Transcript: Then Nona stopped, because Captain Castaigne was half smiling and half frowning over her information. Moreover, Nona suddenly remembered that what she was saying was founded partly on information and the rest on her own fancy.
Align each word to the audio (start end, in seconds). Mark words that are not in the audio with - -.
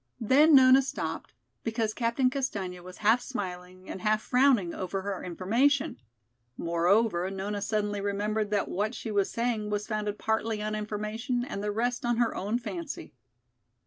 Then 0.19 0.55
Nona 0.55 0.81
stopped, 0.81 1.35
because 1.61 1.93
Captain 1.93 2.31
Castaigne 2.31 2.79
was 2.79 2.97
half 3.05 3.21
smiling 3.21 3.87
and 3.87 4.01
half 4.01 4.23
frowning 4.23 4.73
over 4.73 5.03
her 5.03 5.23
information. 5.23 5.97
Moreover, 6.57 7.29
Nona 7.29 7.61
suddenly 7.61 8.01
remembered 8.01 8.49
that 8.49 8.67
what 8.67 8.95
she 8.95 9.11
was 9.11 9.29
saying 9.29 9.69
was 9.69 9.85
founded 9.85 10.17
partly 10.17 10.59
on 10.59 10.73
information 10.73 11.45
and 11.45 11.63
the 11.63 11.69
rest 11.71 12.03
on 12.03 12.17
her 12.17 12.33
own 12.33 12.57
fancy. 12.57 13.13